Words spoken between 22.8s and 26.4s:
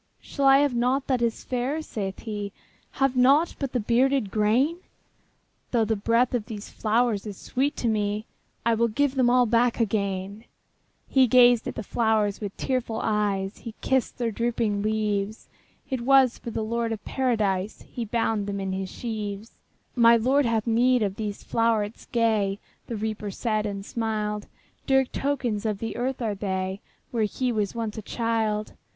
The Reaper said, and smiled; ``Dear tokens of the earth are